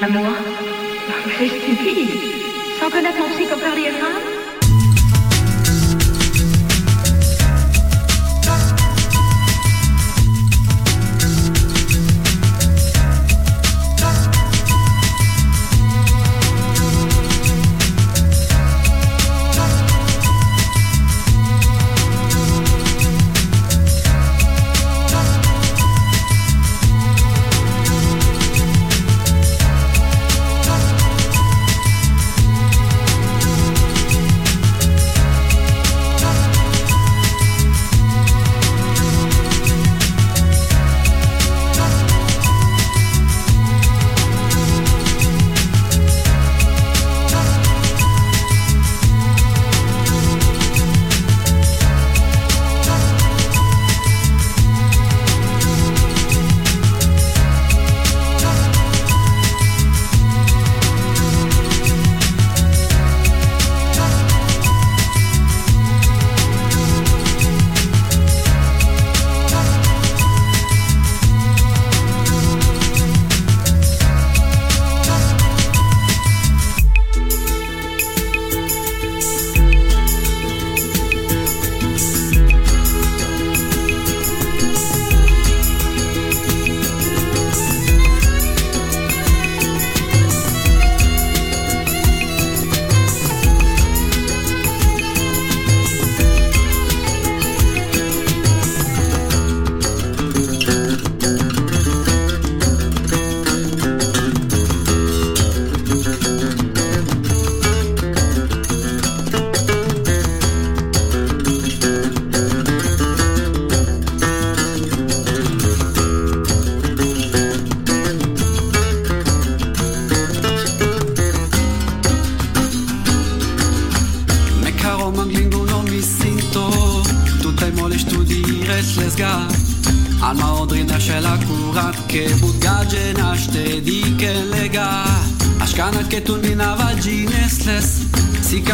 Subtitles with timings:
[0.00, 0.34] l'amour.
[1.38, 2.08] C'est stupide.
[2.80, 4.43] Sans connaître mon psychopathe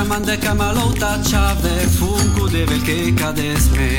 [0.00, 3.90] Kamandeka malou tačave, funku devel ke kades me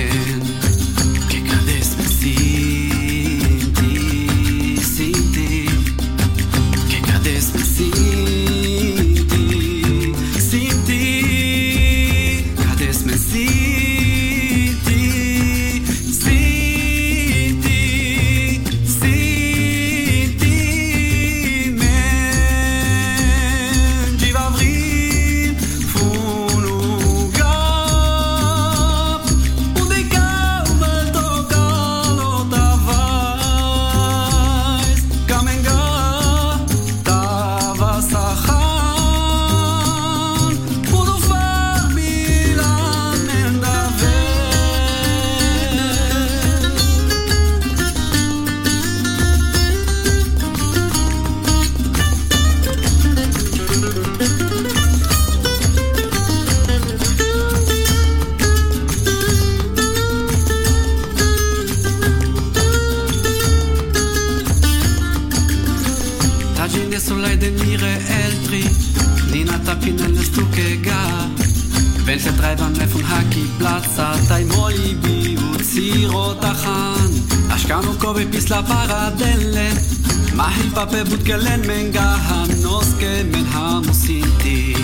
[80.41, 84.75] Mahilfa bebutgelen men gaham noske men hamusiti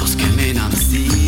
[0.00, 1.27] Noske men amsi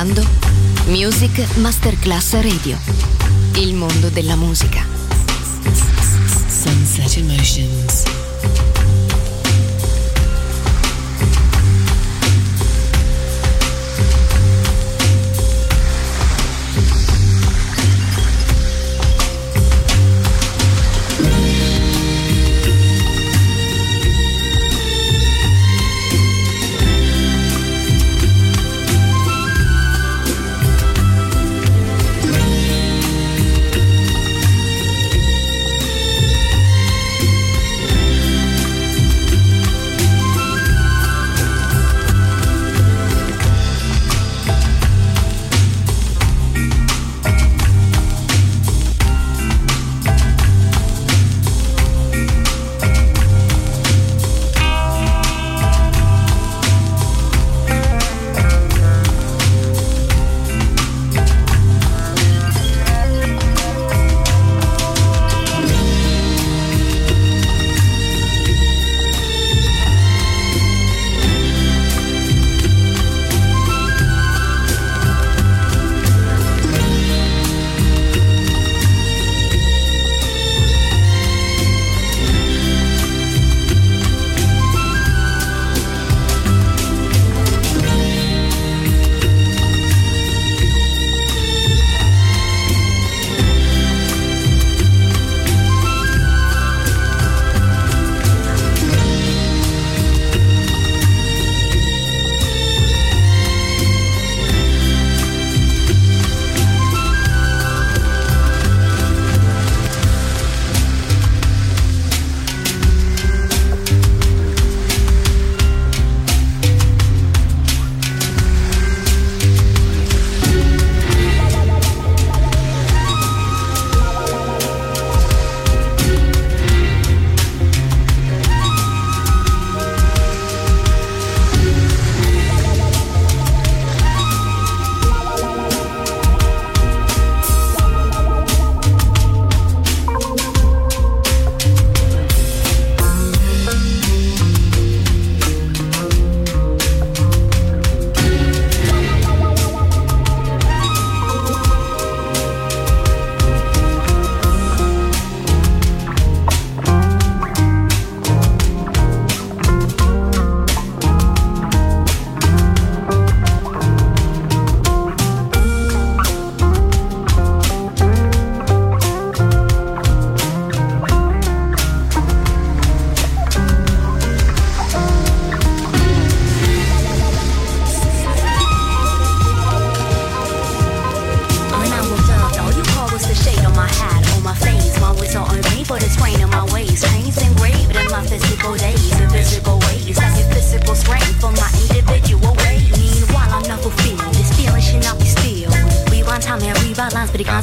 [0.00, 0.26] Ascoltando
[0.86, 2.78] Music Masterclass Radio.
[3.56, 4.82] Il mondo della musica.
[6.48, 8.19] Sunset Emotions.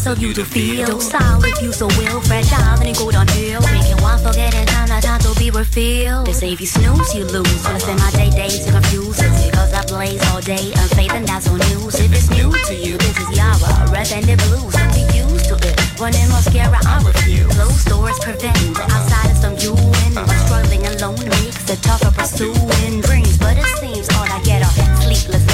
[0.08, 0.88] Serve you to feel.
[1.44, 3.60] If you so will, fragile, then it go downhill.
[3.76, 6.28] Making one forget in time, that time to be refilled.
[6.28, 7.60] They say if you snooze, you lose.
[7.66, 9.20] Wanna spend my day days to confuse.
[9.20, 12.00] It's because I blaze all day, unfaith, and that's on news.
[12.00, 14.72] If it's new to you, this is Yara, red and the blues.
[14.80, 15.76] Don't be used to it.
[16.00, 17.52] Running mascara, I refuse.
[17.56, 19.76] Closed doors prevent the outsiders from you
[20.08, 20.14] in.
[20.16, 23.38] But struggling alone makes it tougher pursuing dreams.
[23.38, 25.47] But it seems all I get are sleepless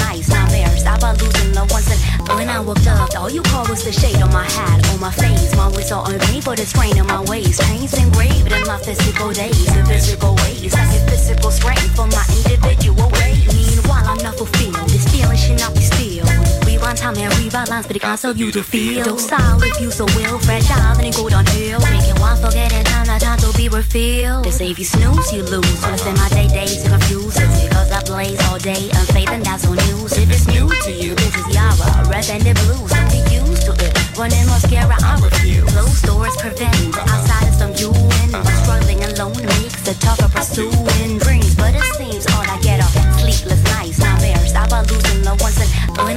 [1.04, 1.86] about losing loved ones.
[2.18, 5.00] And when I woke up, all you called was the shade on my hat, on
[5.00, 5.54] my face.
[5.54, 7.60] My ways are me, but it's strain on my ways.
[7.60, 10.74] Pains engraved in my physical days, in physical ways.
[10.74, 13.44] I get physical strength for my individual ways.
[13.52, 14.88] Meanwhile, I'm not fulfilled.
[14.88, 16.43] This feeling should not be still.
[16.84, 19.04] Rewind time and rewrite lines, but it can't serve you to feel.
[19.04, 21.80] Docile if you so will, fragile, then it go downhill.
[21.80, 24.44] Making one forget in time, that time to be refilled.
[24.44, 25.80] They say if you snooze, you lose.
[25.80, 27.40] Wanna spend my day days to confuse.
[27.40, 30.12] It's because I blaze all day, unfaith, and that's on news.
[30.12, 32.92] If it's new to you, this is Yara, red and the blues.
[33.08, 33.96] Be used to it.
[34.18, 35.64] Running mascara, I refuse.
[35.72, 37.96] Closed doors prevent Outside outsiders from you.
[38.28, 41.13] But struggling alone makes it tougher pursuing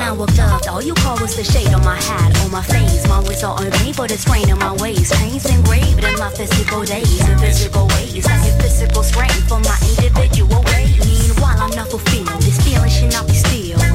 [0.07, 3.05] I woke up, all you called was the shade on my hat, on my face.
[3.09, 5.11] My ways are on me, but it's strain on my ways.
[5.11, 8.25] Pains engraved in my physical days, in physical ways.
[8.25, 11.03] I get physical strength for my individual ways.
[11.03, 12.41] Meanwhile, I'm not fulfilled.
[12.41, 13.86] This feeling should not be still.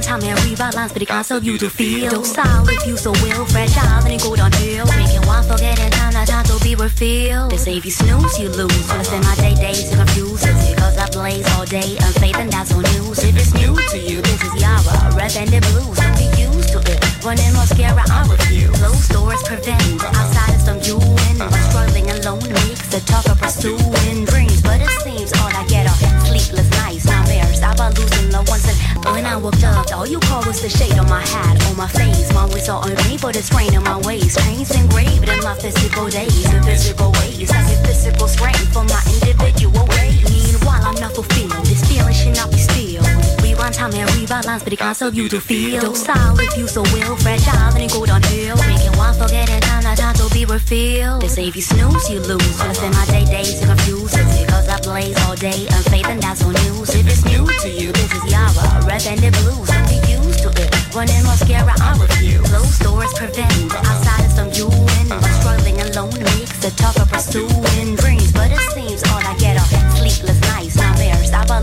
[0.00, 2.10] Time and rewrite lines, but it can't serve you to feel.
[2.10, 4.86] Docile if you so will, fragile, then it go downhill.
[4.96, 7.52] Making one forget in time, that time to be refilled.
[7.52, 8.88] They say if you snooze, you lose.
[8.88, 10.42] Wanna spend my day days to confuse.
[10.42, 13.22] It's because I blaze all day, unfaith, and that's on news.
[13.22, 15.98] If it's new to you, this is Yara, red and the blues.
[16.00, 16.98] Don't be used to it.
[17.22, 18.72] Running mascara, I refuse.
[18.80, 20.96] Closed doors prevent outsiders from you
[21.28, 21.36] in.
[21.36, 24.62] But struggling alone makes talk tougher pursuing dreams.
[24.62, 27.60] But it seems all I get are sleepless nights, nightmares.
[27.60, 27.94] I about
[28.40, 28.64] loved ones.
[28.94, 31.76] And when I woke up, all you called was the shade on my hat, on
[31.76, 32.32] my face.
[32.32, 34.36] My ways are on but it's strain on my ways.
[34.36, 37.50] Pains engraved in my physical days, in physical ways.
[37.50, 40.24] I get physical strength for my individual ways.
[40.30, 41.64] Meanwhile, I'm not fulfilled.
[41.66, 43.29] This feeling should not be still.
[43.70, 45.80] Rewind time and lines, but it can't serve you to feel.
[45.80, 48.56] Docile if you so will, fragile, then it go downhill.
[48.66, 51.22] Making one forget in time, that time to be refilled.
[51.22, 52.58] They say if you snooze, you lose.
[52.58, 54.12] Wanna spend my day days to confuse.
[54.14, 56.90] It's because I blaze all day, unfaith, and that's on news.
[56.94, 59.70] If it's new to you, this is Yara, red and the blues.
[59.86, 60.70] Be used to it.
[60.94, 62.48] Running mascara, I refuse.
[62.50, 65.06] Closed doors prevent outsiders from in.
[65.08, 68.19] But struggling alone makes it tougher pursuing dreams.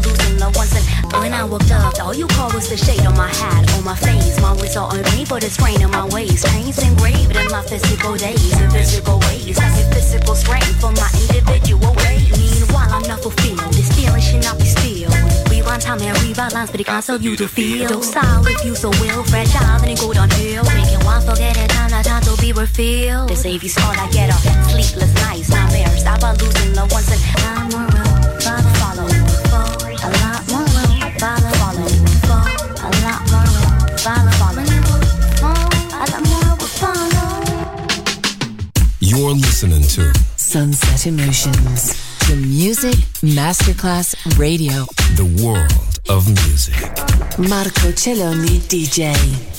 [0.05, 0.73] Losing loved ones.
[0.73, 3.83] And when I woke up, all you called was the shade on my hat, on
[3.83, 4.39] my face.
[4.41, 6.45] My ways are on me, but it's strain on my waist.
[6.45, 9.57] Pains engraved in my physical days, in physical ways.
[9.57, 12.29] I get physical strain for my individual ways.
[12.38, 13.73] Meanwhile, I'm not fulfilled.
[13.73, 15.12] This feeling should not be still.
[15.49, 17.88] Rewind time and rewrite lines, but it can't serve you to feel.
[17.89, 20.63] Docile if you so will, fragile, then it go downhill.
[20.65, 23.31] Making one forget in time, that time to be refilled.
[23.31, 26.03] If you all I get are sleepless nights, nightmares.
[26.03, 28.07] I about losing loved ones and I'm more
[39.27, 41.91] You're listening to Sunset Emotions.
[42.29, 44.85] The Music Masterclass Radio.
[45.17, 46.75] the world of music.
[47.37, 49.57] Marco Celloni DJ.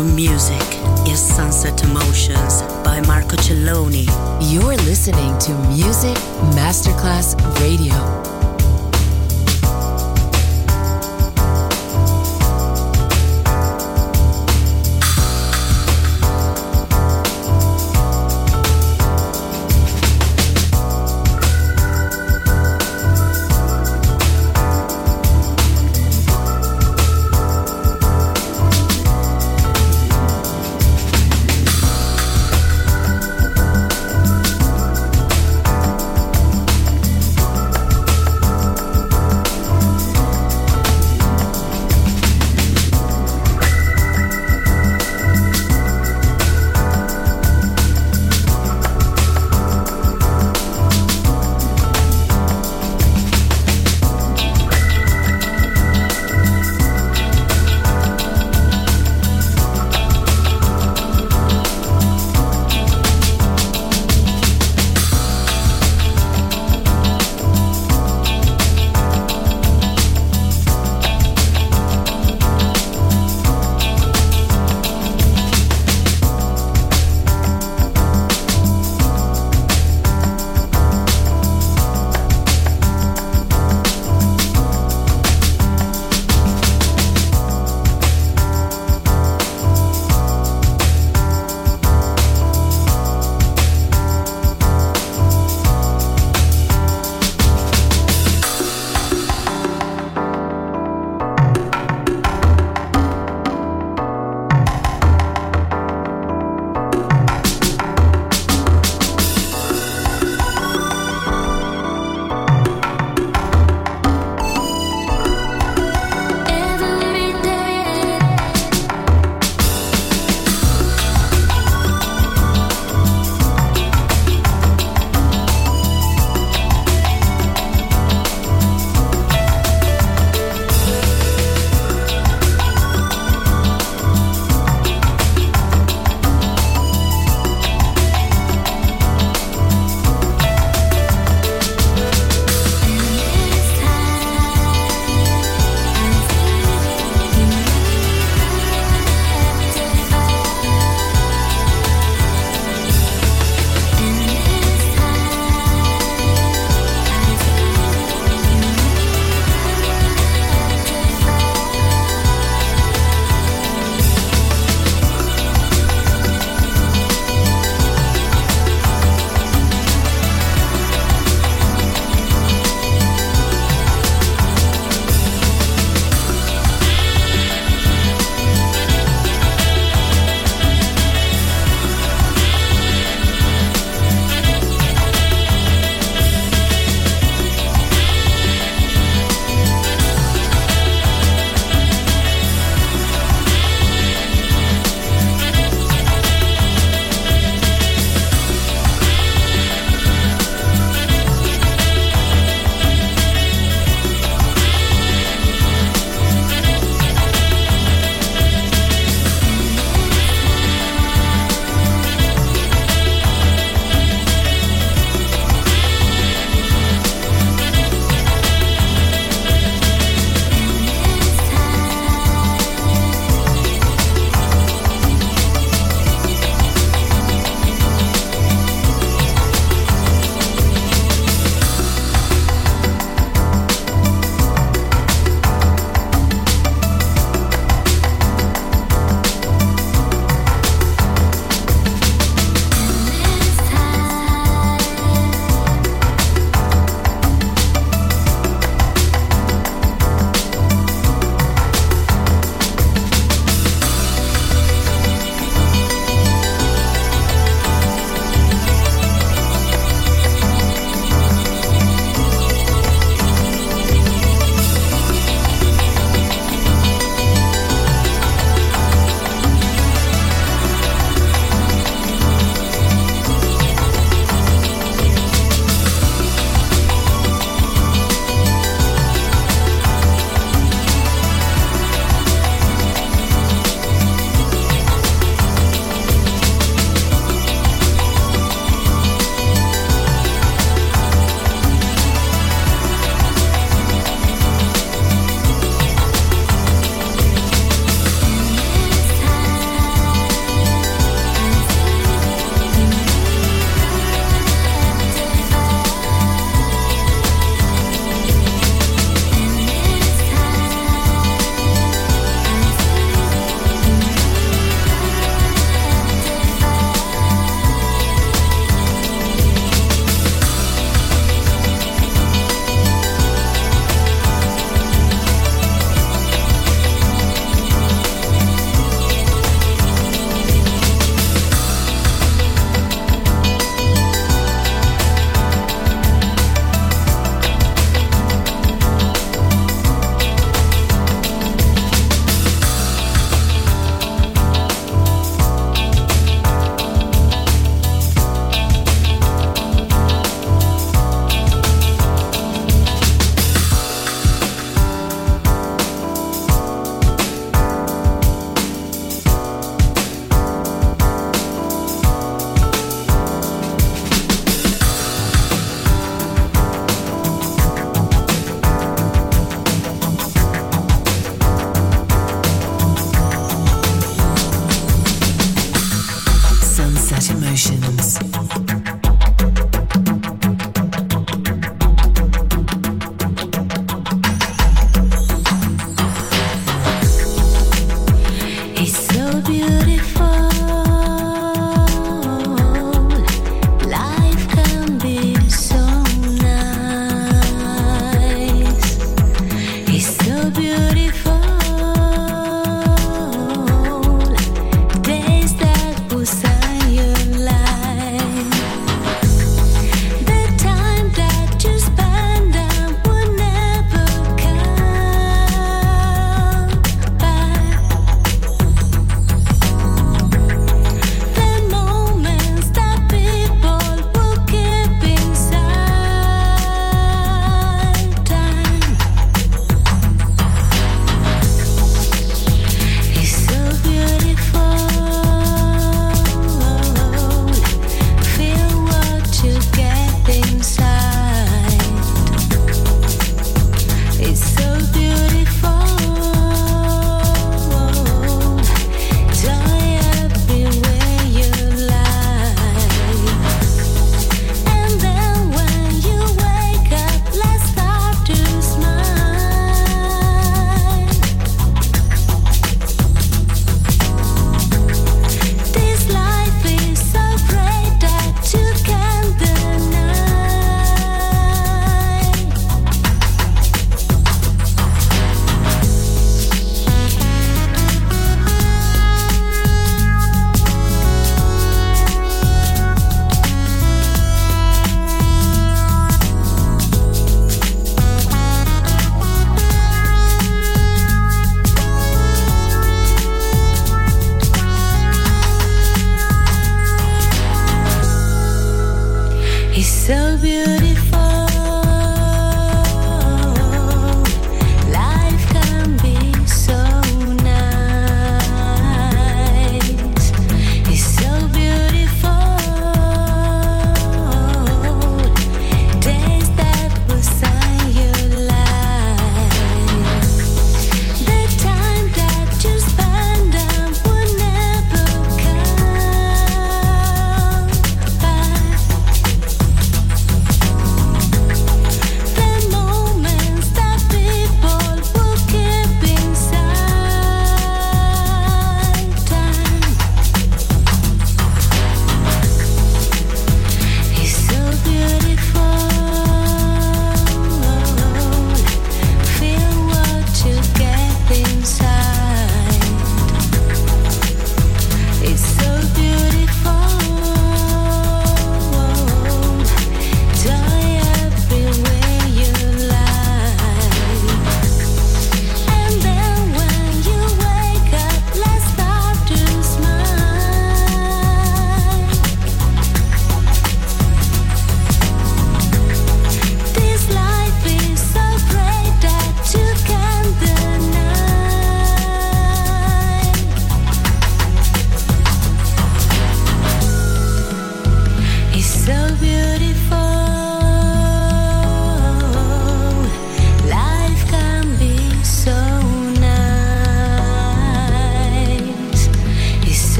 [0.00, 0.55] Of music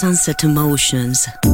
[0.00, 1.49] Sunset Emotions.